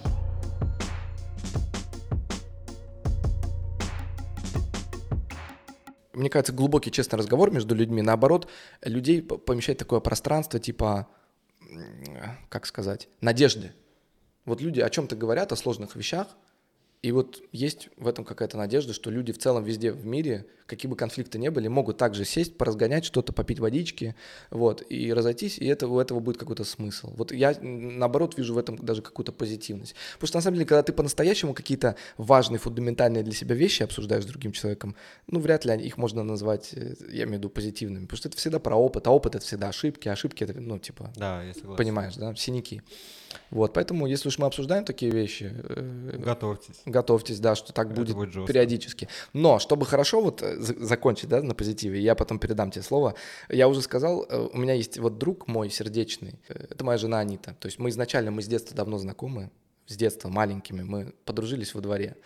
[6.13, 8.49] Мне кажется, глубокий честный разговор между людьми, наоборот,
[8.83, 11.09] людей помещает такое пространство типа,
[12.49, 13.73] как сказать, надежды.
[14.45, 16.29] Вот люди о чем-то говорят, о сложных вещах,
[17.03, 20.89] и вот есть в этом какая-то надежда, что люди в целом везде в мире, какие
[20.89, 24.15] бы конфликты ни были, могут также сесть, поразгонять что-то, попить водички,
[24.51, 27.15] вот, и разойтись, и это, у этого будет какой-то смысл.
[27.17, 29.95] Вот я, наоборот, вижу в этом даже какую-то позитивность.
[30.15, 34.25] Потому что, на самом деле, когда ты по-настоящему какие-то важные, фундаментальные для себя вещи обсуждаешь
[34.25, 34.95] с другим человеком,
[35.27, 38.05] ну, вряд ли их можно назвать, э, я имею в виду, позитивными.
[38.05, 40.79] Потому что это всегда про опыт, а опыт— это всегда ошибки, а ошибки— это, ну,
[40.79, 41.77] типа, да, я согласен.
[41.79, 42.83] понимаешь, да, синяки.
[43.51, 45.53] Вот, поэтому, если уж мы обсуждаем такие вещи...
[45.53, 46.83] Э, готовьтесь.
[46.87, 49.09] Готовьтесь, да, что так будет, будет периодически.
[49.33, 53.15] Но, чтобы хорошо вот э, закончить, да, на позитиве, я потом передам тебе слово.
[53.49, 57.57] Я уже сказал, э, у меня есть вот друг мой сердечный, это моя жена Анита.
[57.59, 59.51] То есть мы изначально, мы с детства давно знакомы,
[59.91, 62.17] с детства маленькими, мы подружились во дворе.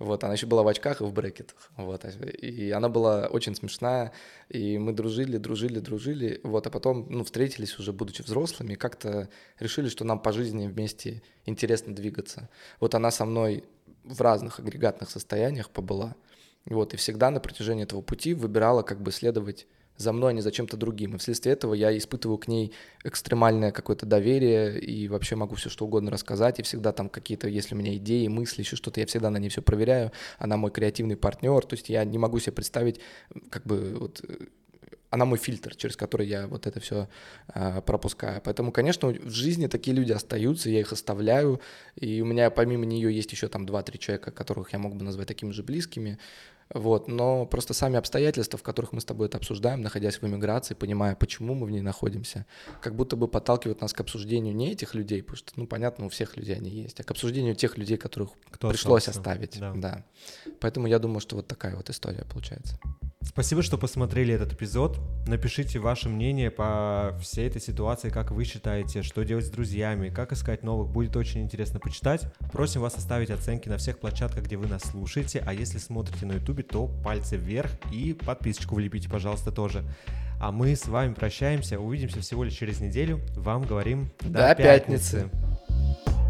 [0.00, 1.70] Вот, она еще была в очках и в брекетах.
[1.76, 4.12] Вот, и она была очень смешная,
[4.48, 6.40] и мы дружили, дружили, дружили.
[6.42, 9.28] Вот, а потом, ну, встретились уже, будучи взрослыми, как-то
[9.60, 12.50] решили, что нам по жизни вместе интересно двигаться.
[12.80, 13.64] Вот она со мной
[14.02, 16.16] в разных агрегатных состояниях побыла.
[16.64, 20.40] Вот, и всегда на протяжении этого пути выбирала как бы следовать за мной, а не
[20.40, 21.14] за чем-то другим.
[21.14, 22.72] И вследствие этого я испытываю к ней
[23.04, 26.58] экстремальное какое-то доверие и вообще могу все что угодно рассказать.
[26.58, 29.48] И всегда там какие-то, если у меня идеи, мысли, еще что-то, я всегда на ней
[29.48, 30.12] все проверяю.
[30.38, 31.64] Она мой креативный партнер.
[31.64, 33.00] То есть я не могу себе представить,
[33.50, 34.22] как бы вот
[35.12, 37.06] она мой фильтр, через который я вот это все
[37.54, 38.40] э, пропускаю.
[38.42, 41.60] Поэтому, конечно, в жизни такие люди остаются, я их оставляю,
[41.96, 45.28] и у меня помимо нее есть еще там 2-3 человека, которых я мог бы назвать
[45.28, 46.18] такими же близкими,
[46.74, 50.74] вот, но просто сами обстоятельства, в которых мы с тобой это обсуждаем, находясь в эмиграции,
[50.74, 52.46] понимая, почему мы в ней находимся,
[52.80, 56.08] как будто бы подталкивают нас к обсуждению не этих людей, потому что, ну, понятно, у
[56.08, 59.30] всех людей они есть, а к обсуждению тех людей, которых Кто пришлось остался.
[59.30, 59.60] оставить.
[59.60, 59.72] Да.
[59.74, 60.04] да.
[60.60, 62.78] Поэтому я думаю, что вот такая вот история получается.
[63.24, 64.98] Спасибо, что посмотрели этот эпизод.
[65.26, 70.32] Напишите ваше мнение по всей этой ситуации, как вы считаете, что делать с друзьями, как
[70.32, 70.90] искать новых.
[70.90, 72.22] Будет очень интересно почитать.
[72.52, 75.42] Просим вас оставить оценки на всех площадках, где вы нас слушаете.
[75.46, 79.84] А если смотрите на YouTube, то пальцы вверх и подписочку влепите, пожалуйста, тоже.
[80.40, 81.78] А мы с вами прощаемся.
[81.78, 83.20] Увидимся всего лишь через неделю.
[83.36, 85.28] Вам говорим до, до пятницы.
[85.30, 86.21] пятницы.